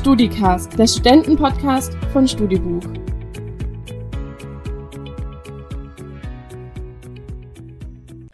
[0.00, 2.80] StudiCast, der Studentenpodcast von StudiBuch.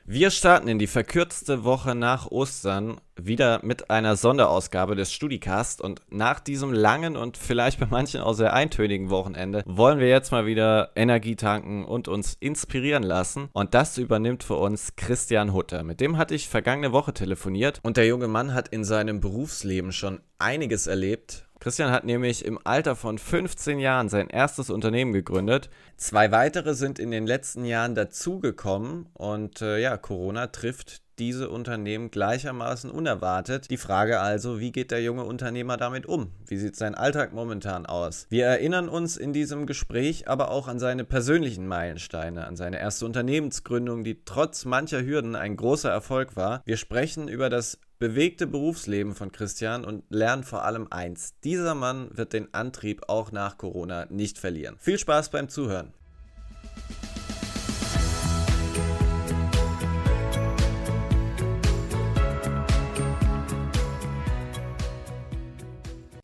[0.04, 6.02] Wir starten in die verkürzte Woche nach Ostern wieder mit einer Sonderausgabe des StudiCast und
[6.08, 10.46] nach diesem langen und vielleicht bei manchen auch sehr eintönigen Wochenende wollen wir jetzt mal
[10.46, 15.82] wieder Energie tanken und uns inspirieren lassen und das übernimmt für uns Christian Hutter.
[15.82, 19.90] Mit dem hatte ich vergangene Woche telefoniert und der junge Mann hat in seinem Berufsleben
[19.90, 25.70] schon einiges erlebt, Christian hat nämlich im Alter von 15 Jahren sein erstes Unternehmen gegründet.
[25.96, 32.10] Zwei weitere sind in den letzten Jahren dazugekommen und äh, ja, Corona trifft diese Unternehmen
[32.10, 33.70] gleichermaßen unerwartet.
[33.70, 36.30] Die Frage also, wie geht der junge Unternehmer damit um?
[36.46, 38.26] Wie sieht sein Alltag momentan aus?
[38.28, 43.06] Wir erinnern uns in diesem Gespräch aber auch an seine persönlichen Meilensteine, an seine erste
[43.06, 46.62] Unternehmensgründung, die trotz mancher Hürden ein großer Erfolg war.
[46.64, 51.38] Wir sprechen über das bewegte Berufsleben von Christian und lernen vor allem eins.
[51.40, 54.76] Dieser Mann wird den Antrieb auch nach Corona nicht verlieren.
[54.78, 55.92] Viel Spaß beim Zuhören.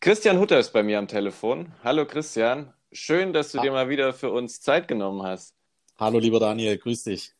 [0.00, 1.73] Christian Hutter ist bei mir am Telefon.
[1.84, 5.55] Hallo Christian, schön, dass du dir mal wieder für uns Zeit genommen hast.
[5.97, 7.33] Hallo lieber Daniel, grüß dich.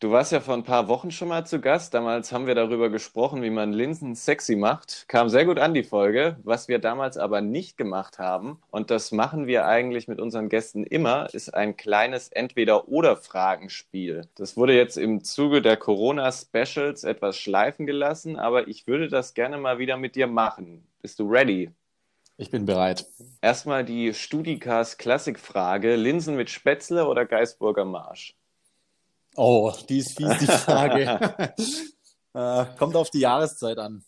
[0.00, 1.92] Du warst ja vor ein paar Wochen schon mal zu Gast.
[1.92, 5.04] Damals haben wir darüber gesprochen, wie man Linsen sexy macht.
[5.08, 6.38] Kam sehr gut an die Folge.
[6.42, 10.84] Was wir damals aber nicht gemacht haben, und das machen wir eigentlich mit unseren Gästen
[10.84, 14.22] immer, ist ein kleines Entweder-Oder-Fragenspiel.
[14.36, 19.58] Das wurde jetzt im Zuge der Corona-Specials etwas schleifen gelassen, aber ich würde das gerne
[19.58, 20.82] mal wieder mit dir machen.
[21.02, 21.72] Bist du ready?
[22.38, 23.04] Ich bin bereit.
[23.42, 28.34] Erstmal die Studicast Klassikfrage: Linsen mit Spätzle oder Geisburger Marsch?
[29.36, 31.54] Oh, die ist fies, die Frage.
[32.34, 34.04] äh, kommt auf die Jahreszeit an.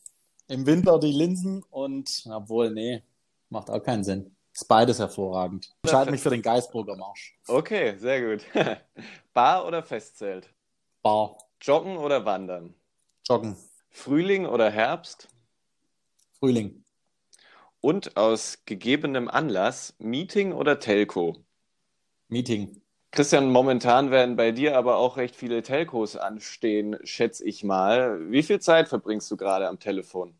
[0.48, 3.02] Im Winter die Linsen und, obwohl, nee,
[3.48, 4.36] macht auch keinen Sinn.
[4.52, 5.66] Ist beides hervorragend.
[5.66, 7.38] Ich entscheide mich für den Geisburger Marsch.
[7.46, 8.44] Okay, sehr gut.
[9.32, 10.52] Bar oder Festzelt?
[11.00, 11.38] Bar.
[11.60, 12.74] Joggen oder Wandern?
[13.26, 13.56] Joggen.
[13.88, 15.28] Frühling oder Herbst?
[16.38, 16.84] Frühling.
[17.80, 21.44] Und aus gegebenem Anlass Meeting oder Telco?
[22.28, 22.81] Meeting.
[23.14, 28.30] Christian, momentan werden bei dir aber auch recht viele Telcos anstehen, schätze ich mal.
[28.30, 30.34] Wie viel Zeit verbringst du gerade am Telefon?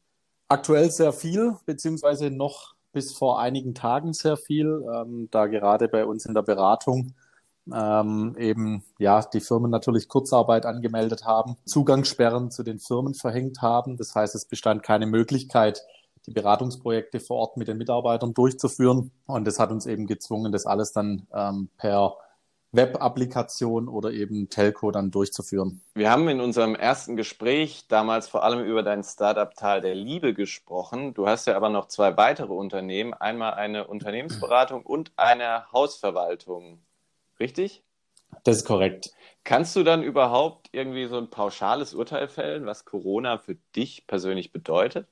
[0.49, 6.06] Aktuell sehr viel, beziehungsweise noch bis vor einigen Tagen sehr viel, ähm, da gerade bei
[6.06, 7.12] uns in der Beratung
[7.71, 13.99] ähm, eben ja die Firmen natürlich Kurzarbeit angemeldet haben, Zugangssperren zu den Firmen verhängt haben.
[13.99, 15.84] Das heißt, es bestand keine Möglichkeit,
[16.27, 19.11] die Beratungsprojekte vor Ort mit den Mitarbeitern durchzuführen.
[19.27, 22.16] Und das hat uns eben gezwungen, das alles dann ähm, per
[22.72, 25.83] Web-Applikation oder eben Telco dann durchzuführen.
[25.94, 30.33] Wir haben in unserem ersten Gespräch damals vor allem über dein Startup Tal der Liebe
[30.33, 31.12] gesprochen.
[31.12, 36.78] Du hast ja aber noch zwei weitere Unternehmen, einmal eine Unternehmensberatung und eine Hausverwaltung.
[37.38, 37.82] Richtig?
[38.44, 39.12] Das ist korrekt.
[39.44, 44.53] Kannst du dann überhaupt irgendwie so ein pauschales Urteil fällen, was Corona für dich persönlich
[44.53, 45.06] bedeutet?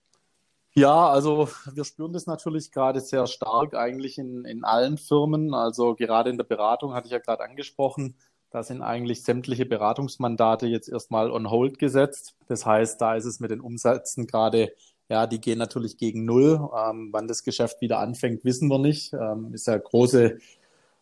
[0.74, 5.52] Ja, also wir spüren das natürlich gerade sehr stark eigentlich in, in allen Firmen.
[5.52, 8.14] Also gerade in der Beratung hatte ich ja gerade angesprochen,
[8.50, 12.34] da sind eigentlich sämtliche Beratungsmandate jetzt erstmal on hold gesetzt.
[12.48, 14.72] Das heißt, da ist es mit den Umsätzen gerade,
[15.08, 16.68] ja, die gehen natürlich gegen Null.
[16.76, 19.12] Ähm, wann das Geschäft wieder anfängt, wissen wir nicht.
[19.12, 20.38] Ähm, ist ja große,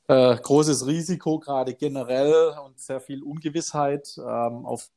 [0.08, 4.90] äh, großes Risiko gerade generell und sehr viel Ungewissheit ähm, auf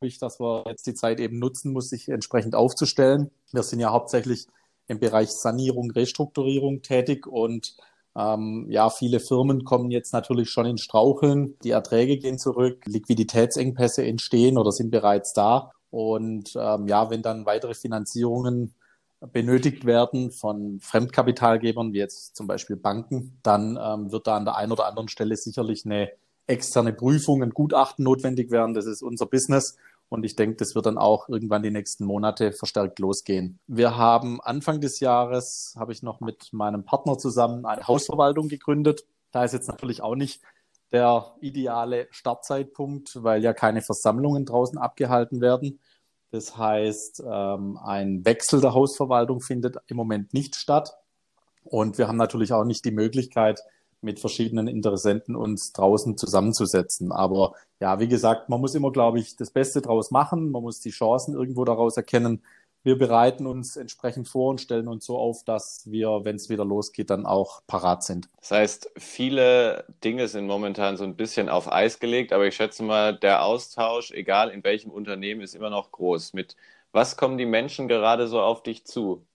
[0.00, 3.30] dass wir jetzt die Zeit eben nutzen muss, sich entsprechend aufzustellen.
[3.52, 4.46] Wir sind ja hauptsächlich
[4.88, 7.76] im Bereich Sanierung, Restrukturierung tätig und
[8.16, 11.58] ähm, ja, viele Firmen kommen jetzt natürlich schon in Straucheln.
[11.62, 15.72] Die Erträge gehen zurück, Liquiditätsengpässe entstehen oder sind bereits da.
[15.90, 18.74] Und ähm, ja, wenn dann weitere Finanzierungen
[19.32, 24.56] benötigt werden von Fremdkapitalgebern, wie jetzt zum Beispiel Banken, dann ähm, wird da an der
[24.56, 26.10] einen oder anderen Stelle sicherlich eine
[26.50, 28.74] externe Prüfung, ein Gutachten notwendig werden.
[28.74, 29.76] Das ist unser Business.
[30.10, 33.60] Und ich denke, das wird dann auch irgendwann die nächsten Monate verstärkt losgehen.
[33.68, 39.06] Wir haben Anfang des Jahres, habe ich noch mit meinem Partner zusammen eine Hausverwaltung gegründet.
[39.30, 40.42] Da ist jetzt natürlich auch nicht
[40.90, 45.78] der ideale Startzeitpunkt, weil ja keine Versammlungen draußen abgehalten werden.
[46.32, 50.96] Das heißt, ähm, ein Wechsel der Hausverwaltung findet im Moment nicht statt.
[51.62, 53.62] Und wir haben natürlich auch nicht die Möglichkeit,
[54.02, 57.12] mit verschiedenen Interessenten uns draußen zusammenzusetzen.
[57.12, 60.50] Aber ja, wie gesagt, man muss immer, glaube ich, das Beste draus machen.
[60.50, 62.42] Man muss die Chancen irgendwo daraus erkennen.
[62.82, 66.64] Wir bereiten uns entsprechend vor und stellen uns so auf, dass wir, wenn es wieder
[66.64, 68.28] losgeht, dann auch parat sind.
[68.38, 72.82] Das heißt, viele Dinge sind momentan so ein bisschen auf Eis gelegt, aber ich schätze
[72.82, 76.32] mal, der Austausch, egal in welchem Unternehmen, ist immer noch groß.
[76.32, 76.56] Mit
[76.92, 79.26] was kommen die Menschen gerade so auf dich zu?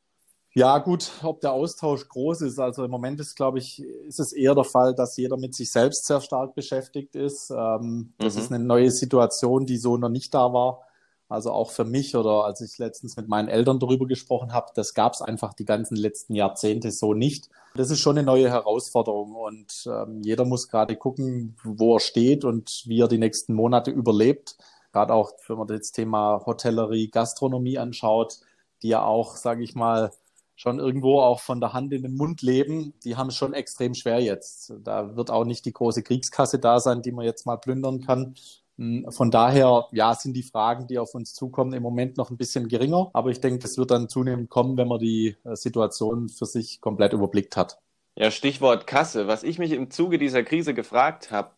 [0.58, 2.60] Ja, gut, ob der Austausch groß ist.
[2.60, 5.70] Also im Moment ist, glaube ich, ist es eher der Fall, dass jeder mit sich
[5.70, 7.52] selbst sehr stark beschäftigt ist.
[7.52, 8.42] Ähm, das mhm.
[8.42, 10.86] ist eine neue Situation, die so noch nicht da war.
[11.28, 14.94] Also auch für mich oder als ich letztens mit meinen Eltern darüber gesprochen habe, das
[14.94, 17.50] gab es einfach die ganzen letzten Jahrzehnte so nicht.
[17.76, 22.46] Das ist schon eine neue Herausforderung und ähm, jeder muss gerade gucken, wo er steht
[22.46, 24.56] und wie er die nächsten Monate überlebt.
[24.94, 28.38] Gerade auch, wenn man das Thema Hotellerie, Gastronomie anschaut,
[28.84, 30.12] die ja auch, sage ich mal,
[30.56, 33.94] schon irgendwo auch von der Hand in den Mund leben, die haben es schon extrem
[33.94, 34.74] schwer jetzt.
[34.84, 38.36] Da wird auch nicht die große Kriegskasse da sein, die man jetzt mal plündern kann.
[38.78, 42.38] Hm, von daher, ja, sind die Fragen, die auf uns zukommen, im Moment noch ein
[42.38, 43.10] bisschen geringer.
[43.14, 46.82] Aber ich denke, das wird dann zunehmend kommen, wenn man die äh, Situation für sich
[46.82, 47.80] komplett überblickt hat.
[48.18, 49.28] Ja, Stichwort Kasse.
[49.28, 51.52] Was ich mich im Zuge dieser Krise gefragt habe,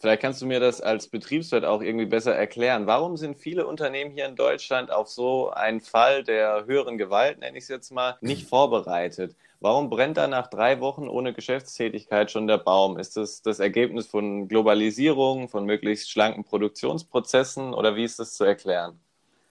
[0.00, 2.86] Vielleicht kannst du mir das als Betriebswirt auch irgendwie besser erklären.
[2.86, 7.58] Warum sind viele Unternehmen hier in Deutschland auf so einen Fall der höheren Gewalt, nenne
[7.58, 9.36] ich es jetzt mal, nicht vorbereitet?
[9.60, 12.98] Warum brennt da nach drei Wochen ohne Geschäftstätigkeit schon der Baum?
[12.98, 18.44] Ist das das Ergebnis von Globalisierung, von möglichst schlanken Produktionsprozessen oder wie ist das zu
[18.44, 18.98] erklären?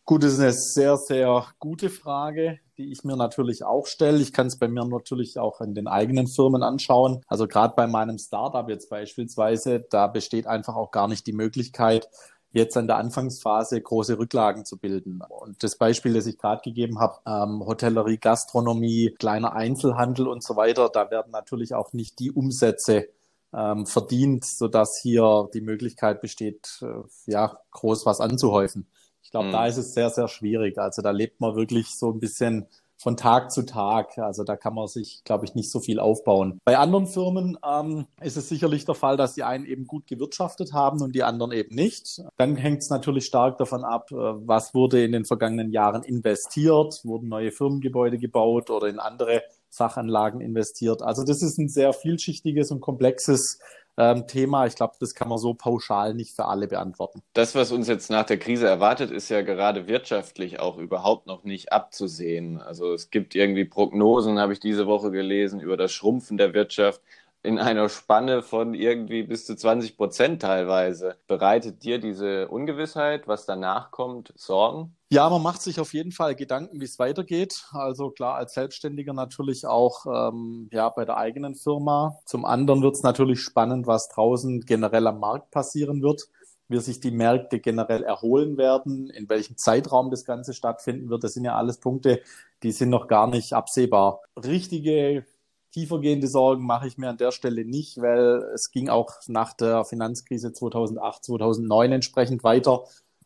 [0.09, 4.17] Gut, das ist eine sehr, sehr gute Frage, die ich mir natürlich auch stelle.
[4.17, 7.21] Ich kann es bei mir natürlich auch in den eigenen Firmen anschauen.
[7.27, 12.09] Also gerade bei meinem Startup jetzt beispielsweise, da besteht einfach auch gar nicht die Möglichkeit,
[12.53, 15.21] jetzt an der Anfangsphase große Rücklagen zu bilden.
[15.29, 20.55] Und das Beispiel, das ich gerade gegeben habe, ähm, Hotellerie, Gastronomie, kleiner Einzelhandel und so
[20.55, 23.09] weiter, da werden natürlich auch nicht die Umsätze
[23.53, 28.87] ähm, verdient, sodass hier die Möglichkeit besteht, äh, ja, groß was anzuhäufen.
[29.29, 29.51] Ich glaube, mhm.
[29.51, 30.79] da ist es sehr, sehr schwierig.
[30.79, 32.65] Also da lebt man wirklich so ein bisschen
[32.97, 34.17] von Tag zu Tag.
[34.17, 36.59] Also da kann man sich, glaube ich, nicht so viel aufbauen.
[36.65, 40.73] Bei anderen Firmen ähm, ist es sicherlich der Fall, dass die einen eben gut gewirtschaftet
[40.73, 42.23] haben und die anderen eben nicht.
[42.37, 46.99] Dann hängt es natürlich stark davon ab, äh, was wurde in den vergangenen Jahren investiert,
[47.03, 51.03] wurden neue Firmengebäude gebaut oder in andere Fachanlagen investiert.
[51.03, 53.59] Also das ist ein sehr vielschichtiges und komplexes
[53.99, 54.65] ähm, Thema.
[54.65, 57.21] Ich glaube, das kann man so pauschal nicht für alle beantworten.
[57.33, 61.43] Das, was uns jetzt nach der Krise erwartet, ist ja gerade wirtschaftlich auch überhaupt noch
[61.43, 62.61] nicht abzusehen.
[62.61, 67.01] Also es gibt irgendwie Prognosen, habe ich diese Woche gelesen, über das Schrumpfen der Wirtschaft
[67.41, 71.15] in einer Spanne von irgendwie bis zu 20 Prozent teilweise.
[71.27, 74.95] Bereitet dir diese Ungewissheit, was danach kommt, Sorgen?
[75.09, 77.65] Ja, man macht sich auf jeden Fall Gedanken, wie es weitergeht.
[77.71, 82.19] Also klar, als Selbstständiger natürlich auch ähm, ja, bei der eigenen Firma.
[82.25, 86.27] Zum anderen wird es natürlich spannend, was draußen generell am Markt passieren wird
[86.69, 91.23] wie sich die Märkte generell erholen werden, in welchem Zeitraum das Ganze stattfinden wird.
[91.23, 92.21] Das sind ja alles Punkte,
[92.61, 94.21] die sind noch gar nicht absehbar.
[94.37, 95.25] Richtige
[95.71, 99.85] Tiefergehende Sorgen mache ich mir an der Stelle nicht, weil es ging auch nach der
[99.85, 102.83] Finanzkrise 2008, 2009 entsprechend weiter.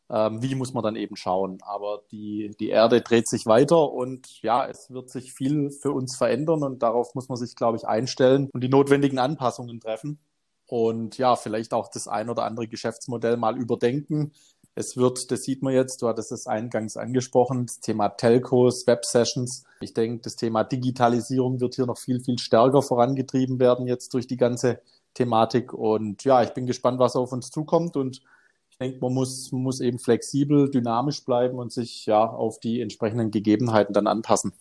[0.10, 1.60] Ähm, wie muss man dann eben schauen?
[1.62, 6.18] Aber die, die Erde dreht sich weiter und ja, es wird sich viel für uns
[6.18, 10.20] verändern und darauf muss man sich, glaube ich, einstellen und die notwendigen Anpassungen treffen.
[10.68, 14.34] Und ja, vielleicht auch das ein oder andere Geschäftsmodell mal überdenken.
[14.76, 19.66] Es wird, das sieht man jetzt, du hattest es eingangs angesprochen, das Thema Telcos, Web-Sessions.
[19.82, 24.26] Ich denke, das Thema Digitalisierung wird hier noch viel, viel stärker vorangetrieben werden jetzt durch
[24.26, 24.82] die ganze
[25.14, 25.74] Thematik.
[25.74, 27.96] Und ja, ich bin gespannt, was auf uns zukommt.
[27.96, 28.24] Und
[28.72, 32.82] ich denke, man muss, man muss eben flexibel, dynamisch bleiben und sich ja auf die
[32.82, 34.54] entsprechenden Gegebenheiten dann anpassen.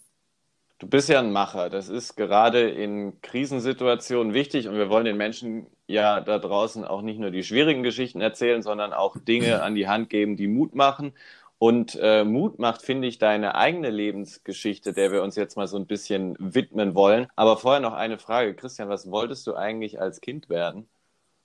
[0.83, 1.71] Du bist ja ein Macher.
[1.71, 7.03] Das ist gerade in Krisensituationen wichtig und wir wollen den Menschen ja da draußen auch
[7.03, 10.75] nicht nur die schwierigen Geschichten erzählen, sondern auch Dinge an die Hand geben, die Mut
[10.75, 11.13] machen.
[11.59, 15.77] Und äh, Mut macht, finde ich, deine eigene Lebensgeschichte, der wir uns jetzt mal so
[15.77, 17.29] ein bisschen widmen wollen.
[17.37, 18.57] Aber vorher noch eine Frage.
[18.57, 20.89] Christian, was wolltest du eigentlich als Kind werden?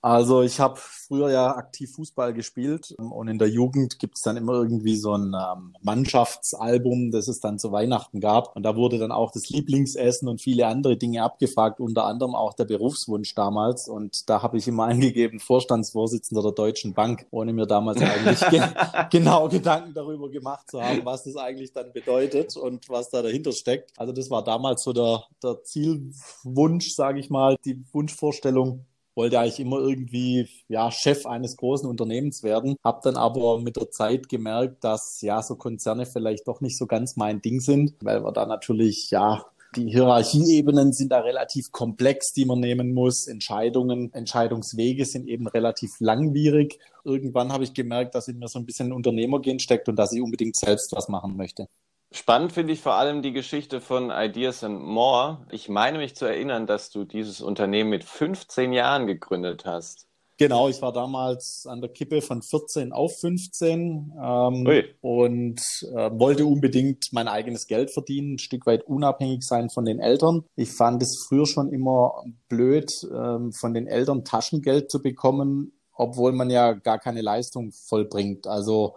[0.00, 4.36] Also ich habe früher ja aktiv Fußball gespielt und in der Jugend gibt es dann
[4.36, 8.54] immer irgendwie so ein ähm, Mannschaftsalbum, das es dann zu Weihnachten gab.
[8.54, 12.54] Und da wurde dann auch das Lieblingsessen und viele andere Dinge abgefragt, unter anderem auch
[12.54, 13.88] der Berufswunsch damals.
[13.88, 18.62] Und da habe ich immer angegeben, Vorstandsvorsitzender der Deutschen Bank, ohne mir damals eigentlich ge
[19.10, 23.50] genau Gedanken darüber gemacht zu haben, was das eigentlich dann bedeutet und was da dahinter
[23.50, 23.90] steckt.
[23.96, 28.84] Also das war damals so der, der Zielwunsch, sage ich mal, die Wunschvorstellung
[29.18, 33.90] wollte eigentlich immer irgendwie ja, Chef eines großen Unternehmens werden, habe dann aber mit der
[33.90, 38.24] Zeit gemerkt, dass ja so Konzerne vielleicht doch nicht so ganz mein Ding sind, weil
[38.24, 39.44] wir da natürlich ja
[39.76, 43.26] die Hierarchieebenen sind da relativ komplex, die man nehmen muss.
[43.26, 46.78] Entscheidungen, Entscheidungswege sind eben relativ langwierig.
[47.04, 50.12] Irgendwann habe ich gemerkt, dass in mir so ein bisschen ein Unternehmergehen steckt und dass
[50.12, 51.68] ich unbedingt selbst was machen möchte.
[52.10, 55.46] Spannend finde ich vor allem die Geschichte von Ideas and More.
[55.50, 60.08] Ich meine mich zu erinnern, dass du dieses Unternehmen mit 15 Jahren gegründet hast.
[60.38, 65.60] Genau, ich war damals an der Kippe von 14 auf 15 ähm, und
[65.92, 70.44] äh, wollte unbedingt mein eigenes Geld verdienen, ein Stück weit unabhängig sein von den Eltern.
[70.54, 76.30] Ich fand es früher schon immer blöd, ähm, von den Eltern Taschengeld zu bekommen, obwohl
[76.30, 78.46] man ja gar keine Leistung vollbringt.
[78.46, 78.94] Also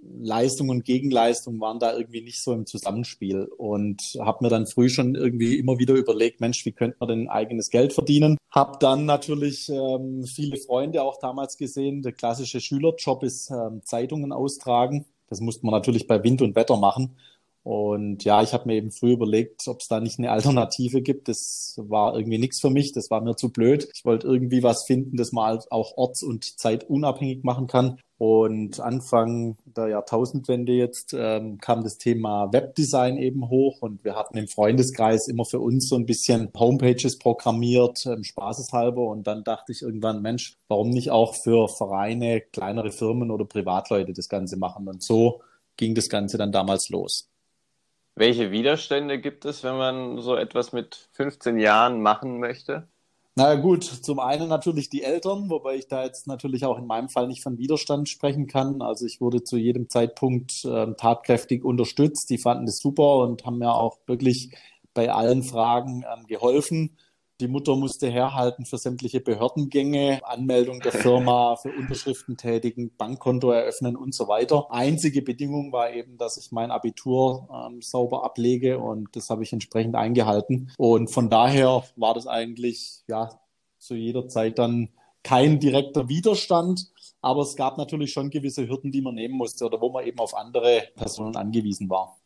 [0.00, 4.88] Leistung und Gegenleistung waren da irgendwie nicht so im Zusammenspiel und habe mir dann früh
[4.88, 8.38] schon irgendwie immer wieder überlegt, Mensch, wie könnte man denn eigenes Geld verdienen?
[8.50, 12.02] Hab dann natürlich ähm, viele Freunde auch damals gesehen.
[12.02, 15.06] Der klassische Schülerjob ist ähm, Zeitungen austragen.
[15.28, 17.16] Das musste man natürlich bei Wind und Wetter machen.
[17.68, 21.28] Und ja, ich habe mir eben früh überlegt, ob es da nicht eine Alternative gibt.
[21.28, 23.90] Das war irgendwie nichts für mich, das war mir zu blöd.
[23.92, 27.98] Ich wollte irgendwie was finden, das man auch orts- und zeitunabhängig machen kann.
[28.16, 34.38] Und Anfang der Jahrtausendwende jetzt ähm, kam das Thema Webdesign eben hoch und wir hatten
[34.38, 39.02] im Freundeskreis immer für uns so ein bisschen Homepages programmiert, ähm, spaßeshalber.
[39.02, 44.14] Und dann dachte ich irgendwann, Mensch, warum nicht auch für Vereine, kleinere Firmen oder Privatleute
[44.14, 44.88] das Ganze machen?
[44.88, 45.42] Und so
[45.76, 47.28] ging das Ganze dann damals los.
[48.18, 52.88] Welche Widerstände gibt es, wenn man so etwas mit 15 Jahren machen möchte?
[53.36, 57.08] Na gut, zum einen natürlich die Eltern, wobei ich da jetzt natürlich auch in meinem
[57.08, 58.82] Fall nicht von Widerstand sprechen kann.
[58.82, 62.28] Also ich wurde zu jedem Zeitpunkt äh, tatkräftig unterstützt.
[62.30, 64.50] Die fanden das super und haben mir auch wirklich
[64.94, 66.96] bei allen Fragen ähm, geholfen.
[67.40, 73.94] Die Mutter musste herhalten für sämtliche Behördengänge, Anmeldung der Firma, für Unterschriften tätigen, Bankkonto eröffnen
[73.94, 74.66] und so weiter.
[74.72, 79.52] Einzige Bedingung war eben, dass ich mein Abitur ähm, sauber ablege und das habe ich
[79.52, 80.72] entsprechend eingehalten.
[80.78, 83.30] Und von daher war das eigentlich ja
[83.78, 84.88] zu jeder Zeit dann
[85.22, 86.90] kein direkter Widerstand,
[87.20, 90.18] aber es gab natürlich schon gewisse Hürden, die man nehmen musste oder wo man eben
[90.18, 92.18] auf andere Personen angewiesen war.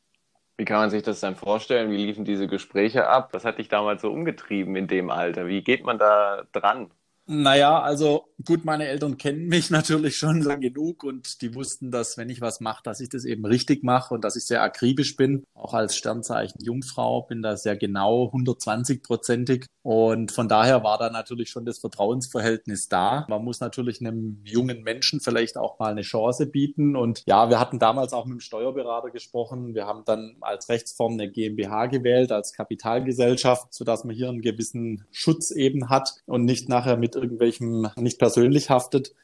[0.62, 1.90] Wie kann man sich das dann vorstellen?
[1.90, 3.30] Wie liefen diese Gespräche ab?
[3.34, 5.48] Was hat dich damals so umgetrieben in dem Alter?
[5.48, 6.88] Wie geht man da dran?
[7.26, 12.18] Naja, also gut, meine Eltern kennen mich natürlich schon lang genug und die wussten, dass
[12.18, 15.16] wenn ich was mache, dass ich das eben richtig mache und dass ich sehr akribisch
[15.16, 15.44] bin.
[15.54, 19.66] Auch als Sternzeichen Jungfrau bin da sehr genau 120-prozentig.
[19.84, 23.26] Und von daher war da natürlich schon das Vertrauensverhältnis da.
[23.28, 26.96] Man muss natürlich einem jungen Menschen vielleicht auch mal eine Chance bieten.
[26.96, 29.74] Und ja, wir hatten damals auch mit dem Steuerberater gesprochen.
[29.74, 35.04] Wir haben dann als Rechtsform eine GmbH gewählt, als Kapitalgesellschaft, sodass man hier einen gewissen
[35.10, 39.14] Schutz eben hat und nicht nachher mit mit irgendwelchem nicht persönlich haftet.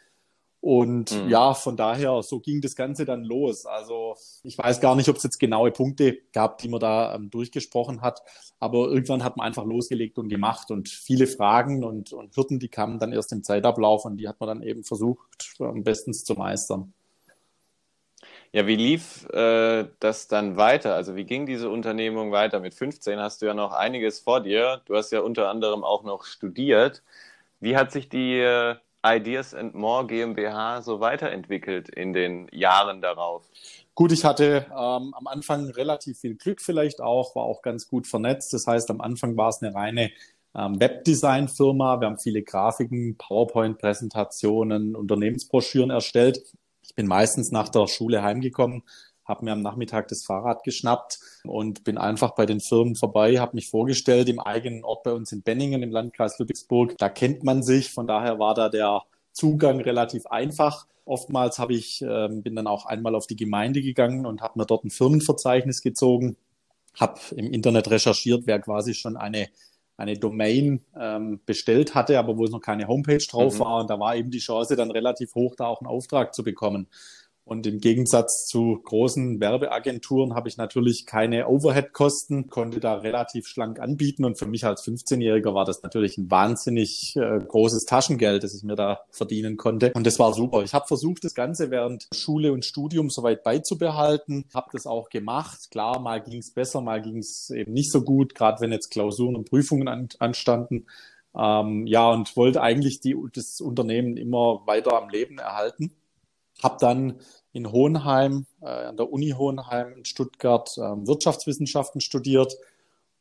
[0.61, 1.29] Und mhm.
[1.29, 3.65] ja, von daher, so ging das Ganze dann los.
[3.65, 7.31] Also ich weiß gar nicht, ob es jetzt genaue Punkte gab, die man da ähm,
[7.31, 8.23] durchgesprochen hat,
[8.59, 12.69] aber irgendwann hat man einfach losgelegt und gemacht und viele Fragen und, und Hürden, die
[12.69, 16.35] kamen dann erst im Zeitablauf und die hat man dann eben versucht, am besten zu
[16.35, 16.93] meistern.
[18.53, 20.95] Ja, wie lief äh, das dann weiter?
[20.95, 22.61] Also wie ging diese Unternehmung weiter?
[22.61, 24.81] Mit 15 hast du ja noch einiges vor dir.
[24.87, 27.03] Du hast ja unter anderem auch noch studiert.
[27.61, 33.45] Wie hat sich die äh, Ideas and More GmbH so weiterentwickelt in den Jahren darauf?
[33.95, 38.07] Gut, ich hatte ähm, am Anfang relativ viel Glück vielleicht auch, war auch ganz gut
[38.07, 38.53] vernetzt.
[38.53, 40.11] Das heißt, am Anfang war es eine reine
[40.55, 42.01] ähm, Webdesign-Firma.
[42.01, 46.41] Wir haben viele Grafiken, PowerPoint-Präsentationen, Unternehmensbroschüren erstellt.
[46.83, 48.83] Ich bin meistens nach der Schule heimgekommen,
[49.29, 53.55] habe mir am Nachmittag das Fahrrad geschnappt und bin einfach bei den Firmen vorbei, habe
[53.55, 56.97] mich vorgestellt im eigenen Ort bei uns in Benningen im Landkreis Ludwigsburg.
[56.99, 60.87] Da kennt man sich, von daher war da der Zugang relativ einfach.
[61.05, 64.67] Oftmals habe ich, äh, bin dann auch einmal auf die Gemeinde gegangen und habe mir
[64.67, 66.37] dort ein Firmenverzeichnis gezogen,
[66.99, 69.49] habe im Internet recherchiert, wer quasi schon eine
[69.99, 73.59] eine Domain ähm, bestellt hatte, aber wo es noch keine Homepage drauf mhm.
[73.59, 73.81] war.
[73.81, 76.87] Und da war eben die Chance dann relativ hoch, da auch einen Auftrag zu bekommen.
[77.49, 83.81] Und im Gegensatz zu großen Werbeagenturen habe ich natürlich keine Overhead-Kosten, konnte da relativ schlank
[83.81, 84.27] anbieten.
[84.27, 88.65] Und für mich als 15-Jähriger war das natürlich ein wahnsinnig äh, großes Taschengeld, das ich
[88.65, 89.93] mir da verdienen konnte.
[89.95, 90.63] Und das war super.
[90.63, 95.71] Ich habe versucht, das Ganze während Schule und Studium soweit beizubehalten, habe das auch gemacht.
[95.71, 98.91] Klar, mal ging es besser, mal ging es eben nicht so gut, gerade wenn jetzt
[98.91, 100.85] Klausuren und Prüfungen an, anstanden.
[101.35, 105.93] Ähm, ja, und wollte eigentlich die, das Unternehmen immer weiter am Leben erhalten.
[106.63, 107.21] Hab dann
[107.53, 112.55] in Hohenheim, äh, an der Uni Hohenheim in Stuttgart äh, Wirtschaftswissenschaften studiert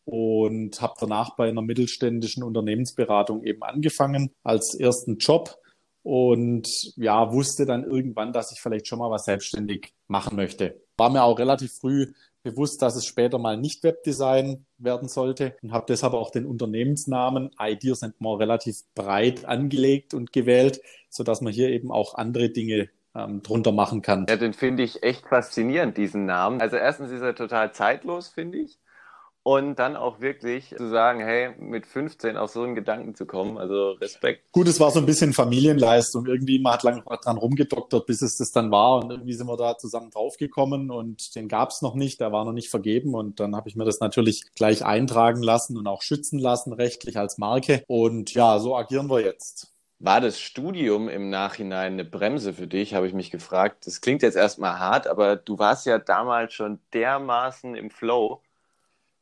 [0.06, 5.58] und habe danach bei einer mittelständischen Unternehmensberatung eben angefangen als ersten Job
[6.04, 10.82] und ja, wusste dann irgendwann, dass ich vielleicht schon mal was selbstständig machen möchte.
[10.96, 15.74] War mir auch relativ früh bewusst, dass es später mal nicht Webdesign werden sollte und
[15.74, 20.80] habe deshalb auch den Unternehmensnamen Ideas and More relativ breit angelegt und gewählt,
[21.10, 24.26] so dass man hier eben auch andere Dinge ähm, drunter machen kann.
[24.30, 26.62] Ja, den finde ich echt faszinierend, diesen Namen.
[26.62, 28.80] Also erstens ist er total zeitlos, finde ich.
[29.48, 33.58] und dann auch wirklich zu sagen, hey, mit 15 auf so einen Gedanken zu kommen,
[33.58, 34.52] also Respekt.
[34.52, 36.26] Gut, es war so ein bisschen Familienleistung.
[36.26, 39.56] Irgendwie, man hat lange dran rumgedoktert, bis es das dann war und irgendwie sind wir
[39.56, 43.40] da zusammen draufgekommen und den gab es noch nicht, der war noch nicht vergeben und
[43.40, 47.38] dann habe ich mir das natürlich gleich eintragen lassen und auch schützen lassen, rechtlich als
[47.38, 49.77] Marke und ja, so agieren wir jetzt.
[50.00, 53.88] War das Studium im Nachhinein eine Bremse für dich, habe ich mich gefragt.
[53.88, 58.42] Das klingt jetzt erstmal hart, aber du warst ja damals schon dermaßen im Flow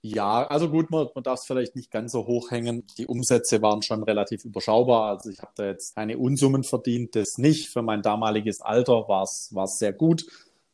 [0.08, 2.86] ja, also gut, man, man darf es vielleicht nicht ganz so hoch hängen.
[3.00, 5.10] Die Umsätze waren schon relativ überschaubar.
[5.10, 7.70] Also ich habe da jetzt keine Unsummen verdient, das nicht.
[7.70, 10.28] Für mein damaliges Alter war es sehr gut.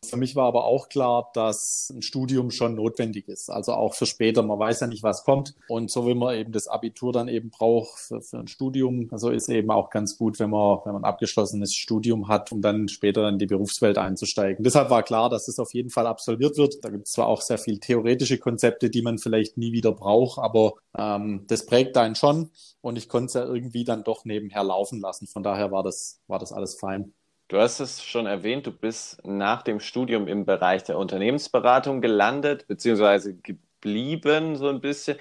[0.04, 3.52] Für mich war aber auch klar, dass ein Studium schon notwendig ist.
[3.52, 4.42] Also auch für später.
[4.42, 5.54] Man weiß ja nicht, was kommt.
[5.68, 9.30] Und so wie man eben das Abitur dann eben braucht für, für ein Studium, also
[9.30, 12.88] ist eben auch ganz gut, wenn man, wenn man ein abgeschlossenes Studium hat, um dann
[12.88, 14.64] später in die Berufswelt einzusteigen.
[14.64, 16.84] Deshalb war klar, dass es auf jeden Fall absolviert wird.
[16.84, 20.40] Da gibt es zwar auch sehr viel theoretische Konzepte, die man vielleicht nie wieder braucht,
[20.40, 22.50] aber ähm, das prägt einen schon.
[22.82, 25.28] Und ich konnte es ja irgendwie dann doch nebenher laufen lassen.
[25.28, 27.14] Von daher war das, war das alles fein.
[27.52, 32.66] Du hast es schon erwähnt, du bist nach dem Studium im Bereich der Unternehmensberatung gelandet,
[32.70, 35.18] beziehungsweise geblieben so ein bisschen.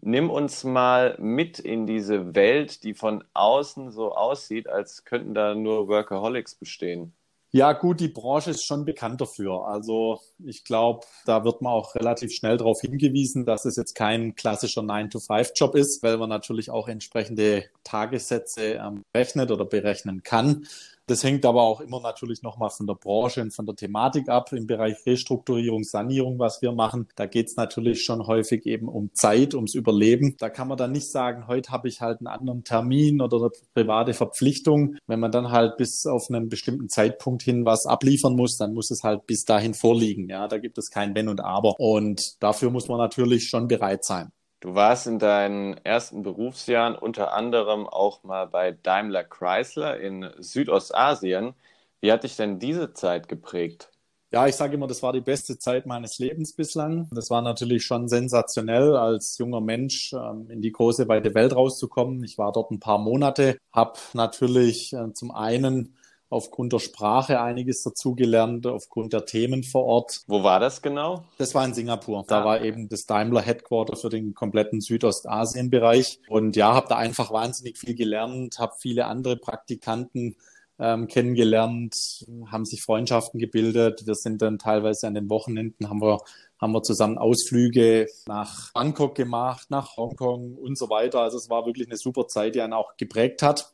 [0.00, 5.56] Nimm uns mal mit in diese Welt, die von außen so aussieht, als könnten da
[5.56, 7.12] nur Workaholics bestehen.
[7.50, 9.66] Ja, gut, die Branche ist schon bekannt dafür.
[9.66, 14.36] Also ich glaube, da wird man auch relativ schnell darauf hingewiesen, dass es jetzt kein
[14.36, 20.66] klassischer 9-to-5-Job ist, weil man natürlich auch entsprechende Tagessätze ähm, rechnet oder berechnen kann.
[21.06, 24.52] Das hängt aber auch immer natürlich nochmal von der Branche und von der Thematik ab.
[24.52, 29.10] Im Bereich Restrukturierung, Sanierung, was wir machen, da geht es natürlich schon häufig eben um
[29.12, 30.36] Zeit, ums Überleben.
[30.38, 33.50] Da kann man dann nicht sagen, heute habe ich halt einen anderen Termin oder eine
[33.74, 34.96] private Verpflichtung.
[35.06, 38.90] Wenn man dann halt bis auf einen bestimmten Zeitpunkt hin was abliefern muss, dann muss
[38.90, 40.30] es halt bis dahin vorliegen.
[40.30, 41.78] Ja, da gibt es kein Wenn und Aber.
[41.78, 44.32] Und dafür muss man natürlich schon bereit sein.
[44.64, 51.52] Du warst in deinen ersten Berufsjahren unter anderem auch mal bei Daimler Chrysler in Südostasien.
[52.00, 53.90] Wie hat dich denn diese Zeit geprägt?
[54.32, 57.10] Ja, ich sage immer, das war die beste Zeit meines Lebens bislang.
[57.12, 62.24] Das war natürlich schon sensationell, als junger Mensch ähm, in die große, weite Welt rauszukommen.
[62.24, 65.94] Ich war dort ein paar Monate, habe natürlich äh, zum einen
[66.34, 70.22] aufgrund der Sprache einiges dazugelernt, aufgrund der Themen vor Ort.
[70.26, 71.24] Wo war das genau?
[71.38, 72.24] Das war in Singapur.
[72.26, 72.44] Da ah.
[72.44, 76.18] war eben das Daimler Headquarter für den kompletten Südostasien-Bereich.
[76.28, 80.36] Und ja, habe da einfach wahnsinnig viel gelernt, habe viele andere Praktikanten
[80.80, 84.06] ähm, kennengelernt, haben sich Freundschaften gebildet.
[84.06, 86.18] Wir sind dann teilweise an den Wochenenden, haben wir,
[86.60, 91.20] haben wir zusammen Ausflüge nach Bangkok gemacht, nach Hongkong und so weiter.
[91.20, 93.72] Also es war wirklich eine super Zeit, die einen auch geprägt hat.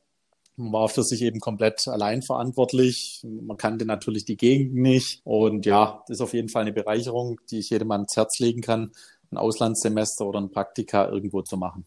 [0.60, 3.20] War für sich eben komplett allein verantwortlich.
[3.24, 5.20] Man kannte natürlich die Gegend nicht.
[5.24, 8.60] Und ja, das ist auf jeden Fall eine Bereicherung, die ich jedem ans Herz legen
[8.60, 8.92] kann,
[9.32, 11.86] ein Auslandssemester oder ein Praktika irgendwo zu machen.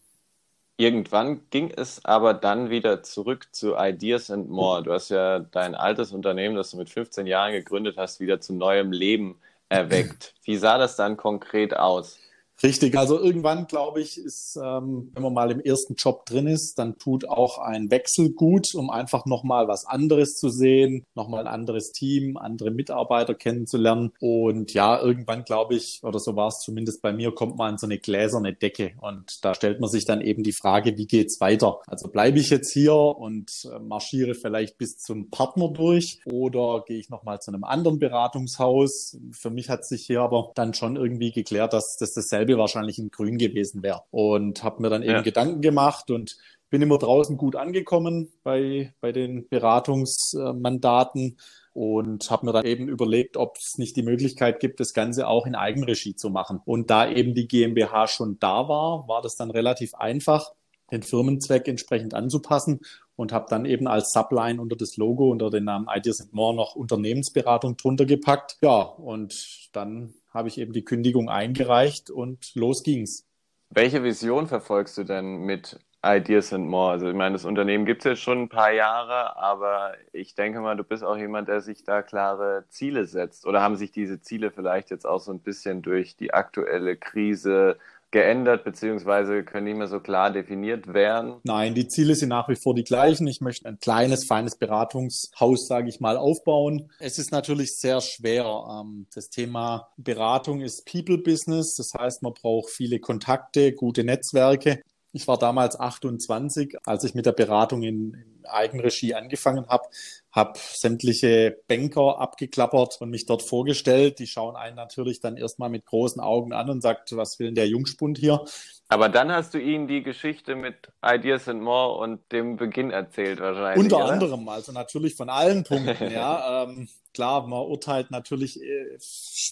[0.76, 4.82] Irgendwann ging es aber dann wieder zurück zu Ideas and More.
[4.82, 8.54] Du hast ja dein altes Unternehmen, das du mit 15 Jahren gegründet hast, wieder zu
[8.54, 9.36] neuem Leben
[9.68, 10.34] erweckt.
[10.42, 12.18] Wie sah das dann konkret aus?
[12.62, 16.78] Richtig, also irgendwann glaube ich, ist, ähm, wenn man mal im ersten Job drin ist,
[16.78, 21.52] dann tut auch ein Wechsel gut, um einfach nochmal was anderes zu sehen, nochmal ein
[21.52, 24.12] anderes Team, andere Mitarbeiter kennenzulernen.
[24.20, 27.78] Und ja, irgendwann glaube ich, oder so war es zumindest bei mir, kommt man an
[27.78, 28.92] so eine gläserne Decke.
[29.00, 31.80] Und da stellt man sich dann eben die Frage, wie geht's weiter?
[31.86, 36.98] Also bleibe ich jetzt hier und äh, marschiere vielleicht bis zum Partner durch oder gehe
[36.98, 39.18] ich nochmal zu einem anderen Beratungshaus?
[39.32, 42.98] Für mich hat sich hier aber dann schon irgendwie geklärt, dass das dasselbe Scheibe wahrscheinlich
[42.98, 44.02] in grün gewesen wäre.
[44.10, 45.22] Und habe mir dann eben ja.
[45.22, 46.36] Gedanken gemacht und
[46.70, 51.38] bin immer draußen gut angekommen bei, bei den Beratungsmandaten
[51.72, 55.46] und habe mir dann eben überlegt, ob es nicht die Möglichkeit gibt, das Ganze auch
[55.46, 56.60] in Eigenregie zu machen.
[56.64, 60.52] Und da eben die GmbH schon da war, war das dann relativ einfach,
[60.90, 62.80] den Firmenzweck entsprechend anzupassen
[63.16, 66.74] und habe dann eben als Subline unter das Logo, unter den Namen Ideas More noch
[66.74, 68.58] Unternehmensberatung drunter gepackt.
[68.62, 73.26] Ja, und dann habe ich eben die Kündigung eingereicht und los ging's.
[73.70, 76.92] Welche Vision verfolgst du denn mit Ideas and More?
[76.92, 80.60] Also ich meine, das Unternehmen gibt es jetzt schon ein paar Jahre, aber ich denke
[80.60, 83.46] mal, du bist auch jemand, der sich da klare Ziele setzt.
[83.46, 87.78] Oder haben sich diese Ziele vielleicht jetzt auch so ein bisschen durch die aktuelle Krise
[88.14, 91.34] geändert, beziehungsweise können nicht mehr so klar definiert werden?
[91.42, 93.26] Nein, die Ziele sind nach wie vor die gleichen.
[93.26, 96.92] Ich möchte ein kleines, feines Beratungshaus, sage ich mal, aufbauen.
[97.00, 98.44] Es ist natürlich sehr schwer.
[98.70, 101.74] Ähm, das Thema Beratung ist People Business.
[101.74, 104.80] Das heißt, man braucht viele Kontakte, gute Netzwerke.
[105.10, 109.84] Ich war damals 28, als ich mit der Beratung in Eigenregie angefangen habe,
[110.34, 114.18] habe sämtliche Banker abgeklappert und mich dort vorgestellt.
[114.18, 117.54] Die schauen einen natürlich dann erstmal mit großen Augen an und sagt, was will denn
[117.54, 118.44] der Jungspund hier?
[118.88, 123.40] Aber dann hast du ihnen die Geschichte mit Ideas and More und dem Beginn erzählt
[123.40, 123.84] wahrscheinlich.
[123.84, 124.12] Unter oder?
[124.12, 126.64] anderem, also natürlich von allen Punkten, ja.
[126.64, 128.98] Ähm, klar, man urteilt natürlich, äh,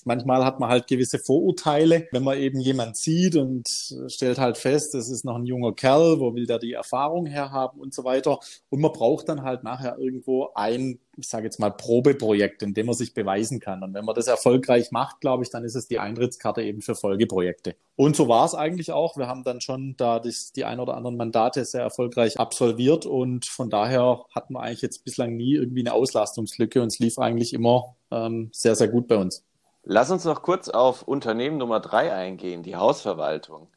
[0.04, 3.66] manchmal hat man halt gewisse Vorurteile, wenn man eben jemand sieht und
[4.08, 7.80] stellt halt fest, das ist noch ein junger Kerl, wo will der die Erfahrung herhaben
[7.80, 8.38] und so weiter.
[8.68, 12.86] Und man braucht dann halt nachher irgendwo ein ich sage jetzt mal, Probeprojekt, in dem
[12.86, 13.82] man sich beweisen kann.
[13.82, 16.94] Und wenn man das erfolgreich macht, glaube ich, dann ist es die Eintrittskarte eben für
[16.94, 17.76] Folgeprojekte.
[17.96, 19.16] Und so war es eigentlich auch.
[19.16, 23.46] Wir haben dann schon da das, die ein oder anderen Mandate sehr erfolgreich absolviert und
[23.46, 27.52] von daher hatten wir eigentlich jetzt bislang nie irgendwie eine Auslastungslücke und es lief eigentlich
[27.52, 29.44] immer ähm, sehr, sehr gut bei uns.
[29.84, 33.68] Lass uns noch kurz auf Unternehmen Nummer drei eingehen, die Hausverwaltung.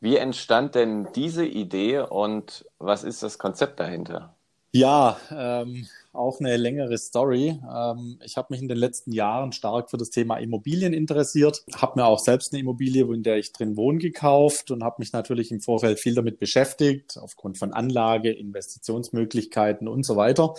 [0.00, 4.34] Wie entstand denn diese Idee und was ist das Konzept dahinter?
[4.72, 7.58] Ja, ähm, auch eine längere Story.
[7.68, 11.98] Ähm, ich habe mich in den letzten Jahren stark für das Thema Immobilien interessiert, habe
[11.98, 15.50] mir auch selbst eine Immobilie, in der ich drin wohne, gekauft und habe mich natürlich
[15.50, 20.54] im Vorfeld viel damit beschäftigt, aufgrund von Anlage, Investitionsmöglichkeiten und so weiter.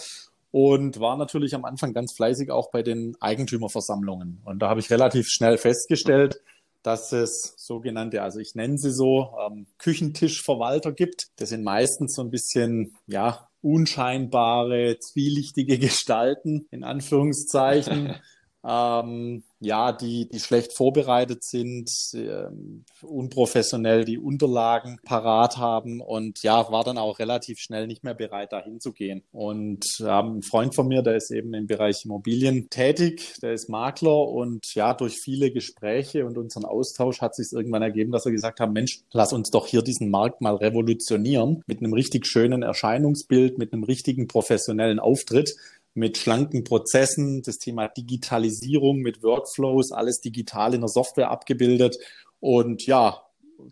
[0.52, 4.42] Und war natürlich am Anfang ganz fleißig auch bei den Eigentümerversammlungen.
[4.44, 6.42] Und da habe ich relativ schnell festgestellt,
[6.84, 11.28] dass es sogenannte, also ich nenne sie so, ähm, Küchentischverwalter gibt.
[11.38, 18.16] Das sind meistens so ein bisschen, ja, unscheinbare, zwielichtige Gestalten, in Anführungszeichen.
[18.68, 26.72] ähm, ja, die, die schlecht vorbereitet sind, ähm, unprofessionell die Unterlagen parat haben und ja,
[26.72, 29.22] war dann auch relativ schnell nicht mehr bereit, dahin zu gehen.
[29.32, 33.70] Und ähm, ein Freund von mir, der ist eben im Bereich Immobilien tätig, der ist
[33.70, 38.32] Makler und ja, durch viele Gespräche und unseren Austausch hat sich irgendwann ergeben, dass wir
[38.32, 42.64] gesagt haben, Mensch, lass uns doch hier diesen Markt mal revolutionieren mit einem richtig schönen
[42.64, 45.56] Erscheinungsbild, mit einem richtigen professionellen Auftritt
[45.94, 51.98] mit schlanken Prozessen, das Thema Digitalisierung mit Workflows, alles digital in der Software abgebildet.
[52.40, 53.22] Und ja,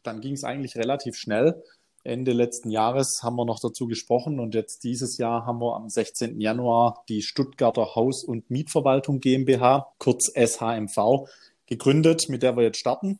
[0.04, 1.64] dann ging es eigentlich relativ schnell.
[2.04, 5.90] Ende letzten Jahres haben wir noch dazu gesprochen und jetzt dieses Jahr haben wir am
[5.90, 6.40] 16.
[6.40, 11.28] Januar die Stuttgarter Haus- und Mietverwaltung GmbH, kurz SHMV,
[11.66, 13.20] gegründet, mit der wir jetzt starten.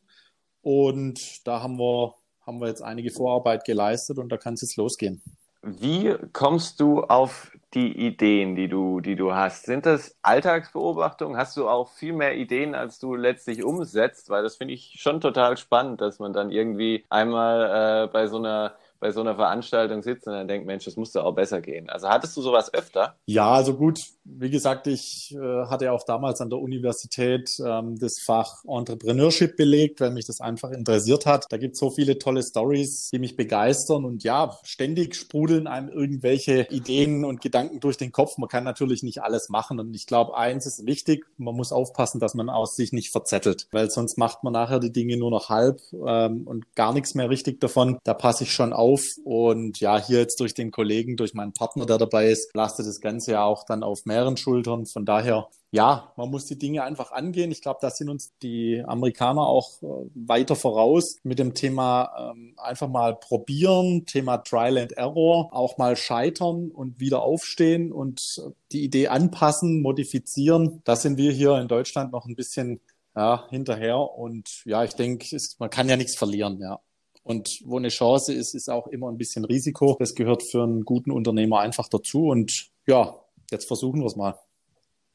[0.62, 4.78] Und da haben wir, haben wir jetzt einige Vorarbeit geleistet und da kann es jetzt
[4.78, 5.22] losgehen.
[5.62, 9.66] Wie kommst du auf die Ideen, die du, die du hast?
[9.66, 11.38] Sind das Alltagsbeobachtungen?
[11.38, 14.30] Hast du auch viel mehr Ideen, als du letztlich umsetzt?
[14.30, 18.38] Weil das finde ich schon total spannend, dass man dann irgendwie einmal äh, bei so
[18.38, 21.90] einer bei so einer Veranstaltung sitzt und dann denkt, Mensch, das musste auch besser gehen.
[21.90, 23.16] Also hattest du sowas öfter?
[23.26, 28.20] Ja, also gut, wie gesagt, ich äh, hatte auch damals an der Universität ähm, das
[28.20, 31.46] Fach Entrepreneurship belegt, weil mich das einfach interessiert hat.
[31.50, 35.90] Da gibt es so viele tolle Stories, die mich begeistern und ja, ständig sprudeln einem
[35.90, 38.38] irgendwelche Ideen und Gedanken durch den Kopf.
[38.38, 42.20] Man kann natürlich nicht alles machen und ich glaube, eins ist wichtig, man muss aufpassen,
[42.20, 45.50] dass man aus sich nicht verzettelt, weil sonst macht man nachher die Dinge nur noch
[45.50, 47.98] halb ähm, und gar nichts mehr richtig davon.
[48.04, 49.04] Da passe ich schon auf auf.
[49.24, 53.02] Und ja, hier jetzt durch den Kollegen, durch meinen Partner, der dabei ist, lastet das
[53.02, 54.86] Ganze ja auch dann auf mehreren Schultern.
[54.86, 57.52] Von daher, ja, man muss die Dinge einfach angehen.
[57.52, 62.56] Ich glaube, da sind uns die Amerikaner auch äh, weiter voraus mit dem Thema ähm,
[62.58, 68.84] einfach mal probieren, Thema Trial and Error, auch mal scheitern und wieder aufstehen und die
[68.84, 70.82] Idee anpassen, modifizieren.
[70.86, 72.82] Da sind wir hier in Deutschland noch ein bisschen
[73.16, 74.00] ja, hinterher.
[74.00, 76.80] Und ja, ich denke, man kann ja nichts verlieren, ja.
[77.24, 79.96] Und wo eine Chance ist, ist auch immer ein bisschen Risiko.
[80.00, 82.28] Das gehört für einen guten Unternehmer einfach dazu.
[82.28, 83.16] Und ja,
[83.52, 84.40] jetzt versuchen wir es mal.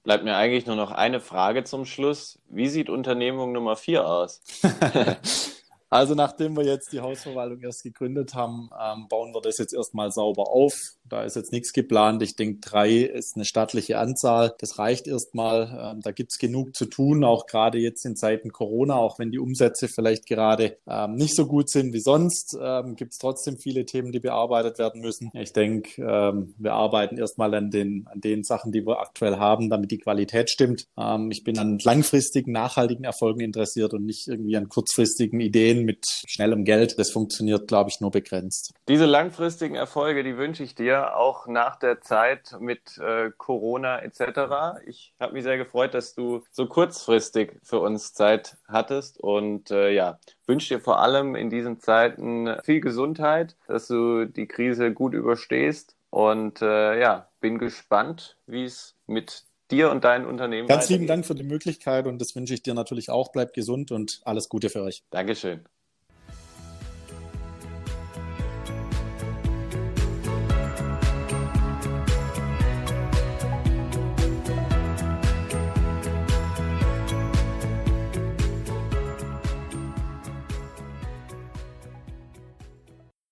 [0.04, 2.38] Bleibt mir eigentlich nur noch eine Frage zum Schluss.
[2.50, 4.42] Wie sieht Unternehmung Nummer vier aus?
[5.94, 10.10] also nachdem wir jetzt die Hausverwaltung erst gegründet haben, ähm, bauen wir das jetzt erstmal
[10.10, 10.74] sauber auf.
[11.08, 12.20] Da ist jetzt nichts geplant.
[12.22, 14.56] Ich denke, drei ist eine stattliche Anzahl.
[14.58, 15.92] Das reicht erstmal.
[15.94, 19.38] Ähm, da gibt's genug zu tun, auch gerade jetzt in Zeiten Corona, auch wenn die
[19.38, 24.10] Umsätze vielleicht gerade ähm, nicht so gut sind wie sonst, ähm, gibt's trotzdem viele Themen,
[24.10, 25.30] die bearbeitet werden müssen.
[25.34, 29.70] Ich denke, ähm, wir arbeiten erstmal an den, an den Sachen, die wir aktuell haben,
[29.70, 30.88] damit die Qualität stimmt.
[30.98, 36.04] Ähm, ich bin an langfristigen, nachhaltigen Erfolgen interessiert und nicht irgendwie an kurzfristigen Ideen mit
[36.26, 36.98] schnellem Geld.
[36.98, 38.72] Das funktioniert, glaube ich, nur begrenzt.
[38.88, 44.80] Diese langfristigen Erfolge, die wünsche ich dir auch nach der Zeit mit äh, Corona etc.
[44.86, 49.90] Ich habe mich sehr gefreut, dass du so kurzfristig für uns Zeit hattest und äh,
[49.90, 55.14] ja, wünsche dir vor allem in diesen Zeiten viel Gesundheit, dass du die Krise gut
[55.14, 59.44] überstehst und äh, ja, bin gespannt, wie es mit
[59.74, 62.74] dir und deinem Unternehmen Ganz lieben Dank für die Möglichkeit und das wünsche ich dir
[62.74, 63.32] natürlich auch.
[63.32, 65.04] Bleib gesund und alles Gute für euch.
[65.10, 65.64] Dankeschön.